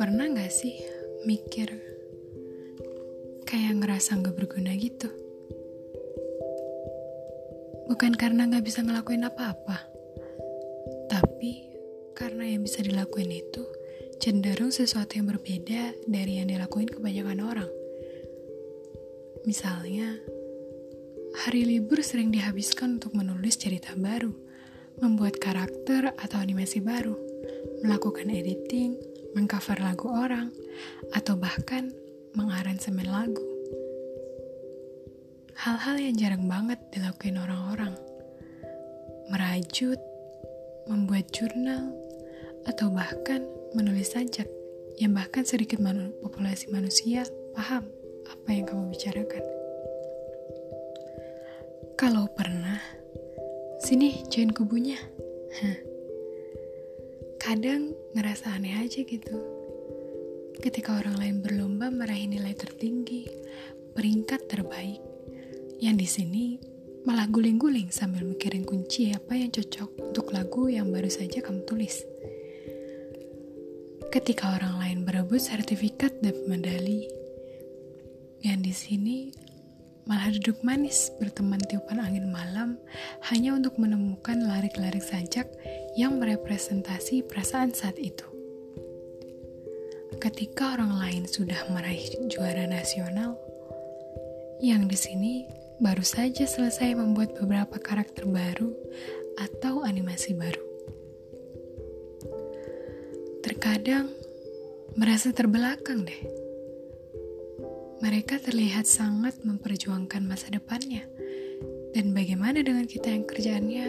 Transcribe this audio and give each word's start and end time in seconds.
Pernah 0.00 0.32
gak 0.32 0.48
sih 0.48 0.80
mikir 1.28 1.68
kayak 3.44 3.76
ngerasa 3.76 4.16
gak 4.16 4.32
berguna 4.32 4.72
gitu? 4.80 5.12
Bukan 7.92 8.16
karena 8.16 8.48
gak 8.48 8.64
bisa 8.64 8.80
ngelakuin 8.80 9.28
apa-apa, 9.28 9.84
tapi 11.12 11.68
karena 12.16 12.48
yang 12.48 12.64
bisa 12.64 12.80
dilakuin 12.80 13.28
itu 13.28 13.60
cenderung 14.16 14.72
sesuatu 14.72 15.20
yang 15.20 15.28
berbeda 15.28 16.08
dari 16.08 16.40
yang 16.40 16.48
dilakuin 16.48 16.88
kebanyakan 16.88 17.44
orang. 17.44 17.70
Misalnya, 19.44 20.16
hari 21.44 21.68
libur 21.68 22.00
sering 22.00 22.32
dihabiskan 22.32 22.96
untuk 22.96 23.12
menulis 23.12 23.60
cerita 23.60 23.92
baru, 23.92 24.45
membuat 25.00 25.36
karakter 25.36 26.12
atau 26.16 26.38
animasi 26.40 26.80
baru, 26.80 27.16
melakukan 27.84 28.32
editing, 28.32 28.96
mengcover 29.36 29.76
lagu 29.80 30.08
orang, 30.08 30.48
atau 31.12 31.36
bahkan 31.36 31.92
mengaransemen 32.32 33.08
lagu. 33.08 33.44
Hal-hal 35.56 35.96
yang 36.00 36.16
jarang 36.16 36.44
banget 36.48 36.80
dilakuin 36.92 37.40
orang-orang. 37.40 37.96
Merajut, 39.32 40.00
membuat 40.88 41.32
jurnal, 41.32 41.92
atau 42.68 42.92
bahkan 42.92 43.46
menulis 43.72 44.12
sajak 44.12 44.48
yang 44.96 45.12
bahkan 45.12 45.44
sedikit 45.44 45.78
manu 45.78 46.12
populasi 46.24 46.72
manusia 46.72 47.24
paham 47.52 47.84
apa 48.26 48.48
yang 48.48 48.64
kamu 48.64 48.90
bicarakan. 48.90 49.44
Kalau 51.96 52.28
pernah, 52.32 52.80
sini 53.80 54.24
join 54.32 54.52
kubunya. 54.52 54.96
Hah 55.60 55.96
kadang 57.46 57.94
ngerasa 58.10 58.58
aneh 58.58 58.74
aja 58.74 59.06
gitu. 59.06 59.38
Ketika 60.58 60.98
orang 60.98 61.14
lain 61.14 61.36
berlomba 61.46 61.94
meraih 61.94 62.26
nilai 62.26 62.58
tertinggi, 62.58 63.22
peringkat 63.94 64.50
terbaik, 64.50 64.98
yang 65.78 65.94
di 65.94 66.10
sini 66.10 66.58
malah 67.06 67.30
guling-guling 67.30 67.94
sambil 67.94 68.26
mikirin 68.26 68.66
kunci 68.66 69.14
apa 69.14 69.38
yang 69.38 69.54
cocok 69.54 70.10
untuk 70.10 70.34
lagu 70.34 70.66
yang 70.66 70.90
baru 70.90 71.06
saja 71.06 71.38
kamu 71.38 71.62
tulis. 71.70 72.02
Ketika 74.10 74.58
orang 74.58 74.82
lain 74.82 74.98
berebut 75.06 75.38
sertifikat 75.38 76.18
dan 76.26 76.34
medali, 76.50 77.06
yang 78.42 78.58
di 78.58 78.74
sini 78.74 79.30
malah 80.06 80.30
duduk 80.30 80.62
manis 80.62 81.10
berteman 81.18 81.58
tiupan 81.66 81.98
angin 81.98 82.30
malam 82.30 82.78
hanya 83.26 83.58
untuk 83.58 83.74
menemukan 83.74 84.38
larik-larik 84.38 85.02
sajak 85.02 85.50
yang 85.98 86.22
merepresentasi 86.22 87.26
perasaan 87.26 87.74
saat 87.74 87.98
itu. 87.98 88.22
Ketika 90.22 90.78
orang 90.78 90.94
lain 91.02 91.22
sudah 91.26 91.58
meraih 91.74 92.06
juara 92.30 92.70
nasional, 92.70 93.34
yang 94.62 94.86
di 94.86 94.96
sini 94.96 95.44
baru 95.82 96.00
saja 96.00 96.46
selesai 96.46 96.96
membuat 96.96 97.36
beberapa 97.36 97.76
karakter 97.76 98.24
baru 98.24 98.72
atau 99.36 99.82
animasi 99.84 100.32
baru. 100.38 100.64
Terkadang 103.44 104.08
merasa 104.96 105.34
terbelakang 105.34 106.08
deh 106.08 106.45
mereka 108.04 108.36
terlihat 108.36 108.84
sangat 108.84 109.40
memperjuangkan 109.40 110.22
masa 110.28 110.52
depannya. 110.52 111.04
Dan 111.96 112.12
bagaimana 112.12 112.60
dengan 112.60 112.84
kita 112.84 113.08
yang 113.08 113.24
kerjaannya 113.24 113.86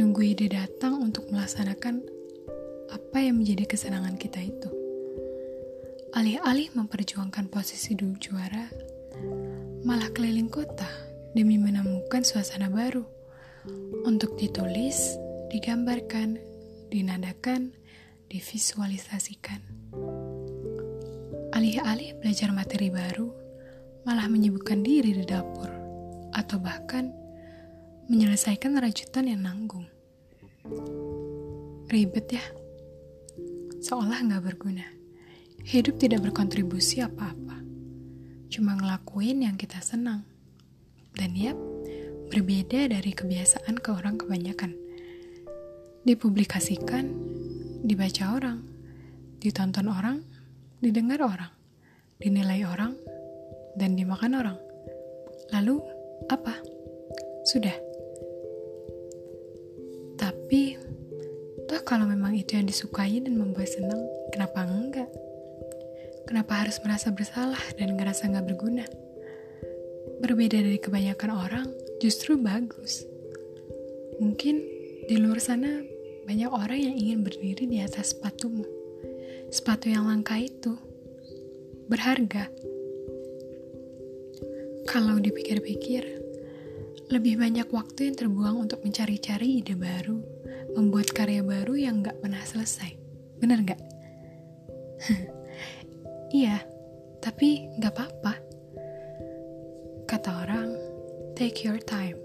nunggu 0.00 0.32
ide 0.32 0.48
datang 0.48 0.96
untuk 1.04 1.28
melaksanakan 1.28 2.00
apa 2.88 3.18
yang 3.20 3.44
menjadi 3.44 3.68
kesenangan 3.68 4.16
kita 4.16 4.40
itu? 4.40 4.70
Alih-alih 6.16 6.72
memperjuangkan 6.72 7.52
posisi 7.52 7.92
dulu 7.92 8.16
juara, 8.16 8.70
malah 9.84 10.08
keliling 10.16 10.48
kota 10.48 10.88
demi 11.36 11.60
menemukan 11.60 12.24
suasana 12.24 12.72
baru 12.72 13.04
untuk 14.08 14.38
ditulis, 14.40 15.20
digambarkan, 15.52 16.40
dinadakan, 16.88 17.74
divisualisasikan. 18.30 19.60
Alih-alih 21.52 22.18
belajar 22.18 22.50
materi 22.50 22.88
baru, 22.88 23.43
malah 24.04 24.28
menyibukkan 24.28 24.84
diri 24.84 25.16
di 25.16 25.24
dapur, 25.24 25.68
atau 26.36 26.60
bahkan 26.60 27.08
menyelesaikan 28.12 28.76
rajutan 28.76 29.32
yang 29.32 29.40
nanggung. 29.44 29.88
Ribet 31.88 32.28
ya, 32.36 32.44
seolah 33.80 34.20
nggak 34.28 34.44
berguna. 34.44 34.84
Hidup 35.64 35.96
tidak 35.96 36.28
berkontribusi 36.28 37.00
apa-apa, 37.00 37.64
cuma 38.52 38.76
ngelakuin 38.76 39.48
yang 39.48 39.56
kita 39.56 39.80
senang. 39.80 40.28
Dan 41.16 41.32
yap, 41.32 41.56
berbeda 42.28 42.92
dari 42.92 43.16
kebiasaan 43.16 43.80
ke 43.80 43.88
orang 43.88 44.20
kebanyakan. 44.20 44.76
Dipublikasikan, 46.04 47.08
dibaca 47.80 48.36
orang, 48.36 48.60
ditonton 49.40 49.88
orang, 49.88 50.20
didengar 50.84 51.24
orang, 51.24 51.52
dinilai 52.20 52.68
orang, 52.68 52.92
dan 53.76 53.98
dimakan 53.98 54.38
orang. 54.38 54.58
Lalu, 55.52 55.82
apa? 56.30 56.58
Sudah. 57.46 57.74
Tapi, 60.18 60.78
toh 61.68 61.82
kalau 61.82 62.06
memang 62.08 62.34
itu 62.34 62.56
yang 62.56 62.66
disukai 62.66 63.20
dan 63.20 63.36
membuat 63.36 63.70
senang, 63.70 64.02
kenapa 64.30 64.64
enggak? 64.64 65.10
Kenapa 66.24 66.64
harus 66.64 66.80
merasa 66.80 67.12
bersalah 67.12 67.60
dan 67.76 67.98
ngerasa 67.98 68.30
nggak 68.30 68.46
berguna? 68.48 68.86
Berbeda 70.24 70.62
dari 70.62 70.80
kebanyakan 70.80 71.30
orang, 71.36 71.66
justru 72.00 72.40
bagus. 72.40 73.04
Mungkin 74.22 74.62
di 75.04 75.20
luar 75.20 75.42
sana 75.42 75.84
banyak 76.24 76.48
orang 76.48 76.80
yang 76.80 76.96
ingin 76.96 77.20
berdiri 77.20 77.68
di 77.68 77.84
atas 77.84 78.16
sepatumu 78.16 78.64
sepatu 79.54 79.86
yang 79.86 80.10
langka 80.10 80.34
itu 80.34 80.74
berharga. 81.86 82.50
Kalau 84.84 85.16
dipikir-pikir, 85.20 86.04
lebih 87.10 87.40
banyak 87.40 87.68
waktu 87.72 88.12
yang 88.12 88.16
terbuang 88.16 88.68
untuk 88.68 88.80
mencari-cari 88.86 89.60
ide 89.60 89.74
baru, 89.76 90.20
membuat 90.76 91.12
karya 91.12 91.42
baru 91.44 91.74
yang 91.76 92.04
gak 92.04 92.20
pernah 92.20 92.40
selesai. 92.44 92.94
Bener 93.40 93.64
gak? 93.64 93.80
iya, 96.38 96.62
tapi 97.20 97.68
gak 97.80 97.92
apa-apa. 97.96 98.34
Kata 100.08 100.30
orang, 100.44 100.70
take 101.34 101.64
your 101.64 101.80
time. 101.80 102.16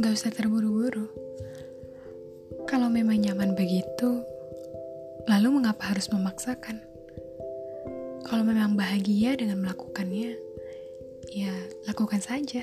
Gak 0.00 0.16
usah 0.16 0.34
terburu-buru. 0.34 1.08
Kalau 2.64 2.88
memang 2.88 3.20
nyaman 3.20 3.54
begitu, 3.54 4.24
Lalu 5.24 5.56
mengapa 5.56 5.88
harus 5.88 6.12
memaksakan? 6.12 6.84
Kalau 8.28 8.44
memang 8.44 8.76
bahagia 8.76 9.32
dengan 9.40 9.64
melakukannya, 9.64 10.36
ya 11.34 11.50
lakukan 11.90 12.22
saja. 12.22 12.62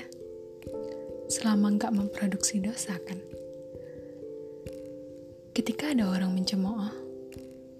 Selama 1.28 1.76
nggak 1.76 1.92
memproduksi 1.92 2.56
dosa 2.56 2.96
kan? 3.04 3.20
Ketika 5.52 5.92
ada 5.92 6.08
orang 6.08 6.32
mencemooh, 6.32 6.88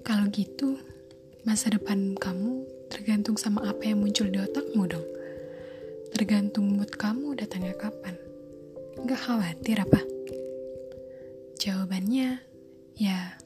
kalau 0.04 0.28
gitu 0.28 0.76
masa 1.48 1.72
depan 1.72 2.12
kamu 2.20 2.68
tergantung 2.92 3.40
sama 3.40 3.64
apa 3.64 3.88
yang 3.88 4.04
muncul 4.04 4.28
di 4.28 4.36
otakmu 4.36 4.84
dong. 4.84 5.08
Tergantung 6.12 6.76
mood 6.76 6.92
kamu 6.92 7.40
datangnya 7.40 7.72
kapan. 7.80 8.12
Gak 9.08 9.16
khawatir 9.24 9.80
apa? 9.80 10.04
Jawabannya, 11.56 12.36
ya 13.00 13.40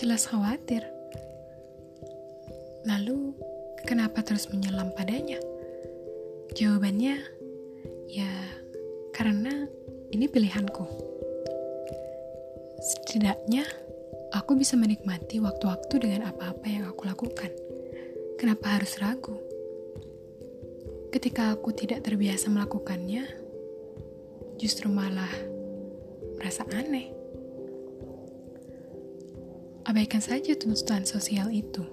jelas 0.00 0.24
khawatir. 0.24 0.80
Lalu, 2.88 3.36
kenapa 3.84 4.24
terus 4.24 4.48
menyelam 4.48 4.88
padanya? 4.96 5.36
Jawabannya, 6.50 7.14
ya 8.10 8.32
karena 9.14 9.70
ini 10.10 10.26
pilihanku. 10.26 10.82
Setidaknya, 12.82 13.62
aku 14.34 14.58
bisa 14.58 14.74
menikmati 14.74 15.38
waktu-waktu 15.38 15.94
dengan 16.02 16.26
apa-apa 16.26 16.66
yang 16.66 16.90
aku 16.90 17.06
lakukan. 17.06 17.54
Kenapa 18.34 18.80
harus 18.80 18.98
ragu? 18.98 19.38
Ketika 21.14 21.54
aku 21.54 21.70
tidak 21.70 22.02
terbiasa 22.02 22.50
melakukannya, 22.50 23.26
justru 24.58 24.90
malah 24.90 25.30
merasa 26.34 26.66
aneh. 26.74 27.14
Abaikan 29.86 30.22
saja 30.22 30.58
tuntutan 30.58 31.06
sosial 31.06 31.54
itu. 31.54 31.86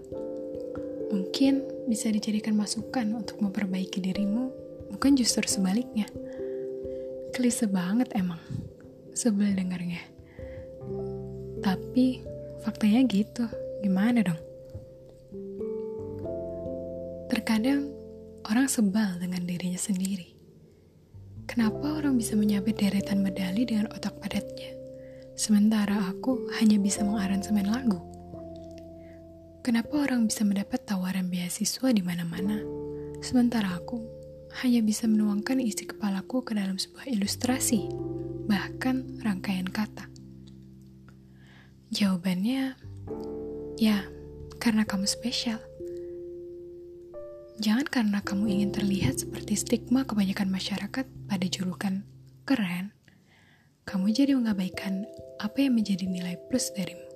Mungkin 1.08 1.64
bisa 1.88 2.12
dijadikan 2.12 2.56
masukan 2.60 3.16
untuk 3.16 3.40
memperbaiki 3.40 4.04
dirimu, 4.04 4.52
bukan 4.92 5.16
justru 5.16 5.48
sebaliknya. 5.48 6.08
Klise 7.32 7.70
banget 7.70 8.12
emang. 8.16 8.40
Sebel 9.16 9.56
dengarnya. 9.56 10.04
Tapi 11.64 12.22
faktanya 12.62 13.02
gitu, 13.08 13.48
gimana 13.82 14.22
dong? 14.24 14.42
Terkadang 17.28 17.92
orang 18.48 18.68
sebal 18.72 19.20
dengan 19.20 19.44
dirinya 19.44 19.80
sendiri. 19.80 20.32
Kenapa 21.48 22.00
orang 22.00 22.20
bisa 22.20 22.36
menyabet 22.36 22.76
deretan 22.80 23.24
medali 23.24 23.64
dengan 23.64 23.88
otak 23.96 24.20
padatnya, 24.20 24.76
sementara 25.36 25.96
aku 26.12 26.52
hanya 26.60 26.76
bisa 26.80 27.04
mengaransemen 27.08 27.68
lagu? 27.68 28.07
Kenapa 29.66 29.94
orang 30.00 30.28
bisa 30.28 30.48
mendapat 30.48 30.84
tawaran 30.88 31.28
beasiswa 31.28 31.90
di 31.92 32.02
mana-mana, 32.02 32.62
sementara 33.20 33.76
aku 33.78 34.00
hanya 34.64 34.82
bisa 34.82 35.06
menuangkan 35.06 35.62
isi 35.62 35.86
kepalaku 35.86 36.42
ke 36.42 36.58
dalam 36.58 36.80
sebuah 36.80 37.06
ilustrasi, 37.10 37.90
bahkan 38.48 39.06
rangkaian 39.22 39.68
kata? 39.68 40.08
Jawabannya, 41.92 42.76
ya, 43.80 44.08
karena 44.58 44.84
kamu 44.84 45.08
spesial. 45.08 45.62
Jangan 47.58 47.90
karena 47.90 48.20
kamu 48.22 48.54
ingin 48.54 48.70
terlihat 48.70 49.18
seperti 49.18 49.58
stigma 49.58 50.06
kebanyakan 50.06 50.54
masyarakat 50.54 51.06
pada 51.26 51.46
julukan 51.50 52.06
keren, 52.46 52.94
kamu 53.88 54.14
jadi 54.14 54.38
mengabaikan 54.38 55.10
apa 55.42 55.66
yang 55.66 55.74
menjadi 55.74 56.06
nilai 56.06 56.38
plus 56.52 56.70
darimu. 56.76 57.08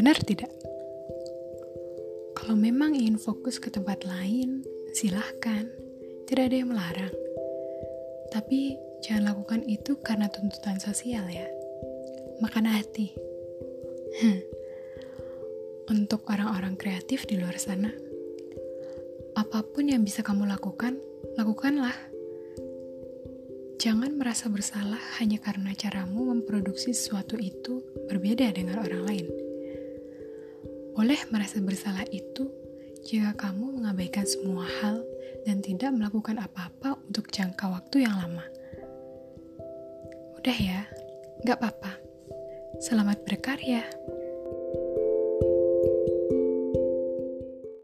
Benar 0.00 0.16
tidak? 0.24 0.48
Kalau 2.34 2.58
memang 2.58 2.98
ingin 2.98 3.16
fokus 3.16 3.62
ke 3.62 3.70
tempat 3.70 4.02
lain, 4.02 4.66
silahkan. 4.92 5.70
Tidak 6.26 6.44
ada 6.44 6.56
yang 6.56 6.70
melarang. 6.74 7.14
Tapi 8.34 8.74
jangan 9.06 9.30
lakukan 9.34 9.62
itu 9.70 9.96
karena 10.02 10.26
tuntutan 10.26 10.82
sosial 10.82 11.24
ya. 11.30 11.46
Makan 12.42 12.66
hati. 12.66 13.14
Untuk 15.94 16.26
orang-orang 16.26 16.74
kreatif 16.74 17.28
di 17.28 17.38
luar 17.38 17.60
sana, 17.60 17.92
apa 19.34 19.60
pun 19.66 19.90
yang 19.90 20.02
bisa 20.02 20.22
kamu 20.24 20.46
lakukan, 20.48 20.96
lakukanlah. 21.36 21.94
Jangan 23.76 24.16
merasa 24.16 24.48
bersalah 24.48 25.02
hanya 25.20 25.36
karena 25.44 25.76
caramu 25.76 26.32
memproduksi 26.32 26.96
sesuatu 26.96 27.36
itu 27.36 27.84
berbeda 28.08 28.48
dengan 28.54 28.80
orang 28.80 29.04
lain. 29.04 29.43
Boleh 30.94 31.18
merasa 31.34 31.58
bersalah 31.58 32.06
itu 32.14 32.46
jika 33.02 33.34
kamu 33.34 33.82
mengabaikan 33.82 34.22
semua 34.24 34.62
hal 34.80 35.02
dan 35.42 35.58
tidak 35.60 35.90
melakukan 35.90 36.38
apa-apa 36.38 36.96
untuk 37.10 37.28
jangka 37.34 37.66
waktu 37.66 38.06
yang 38.06 38.14
lama. 38.14 38.46
Udah 40.38 40.56
ya, 40.56 40.86
gak 41.42 41.58
apa-apa. 41.58 41.98
Selamat 42.78 43.26
berkarya. 43.26 43.82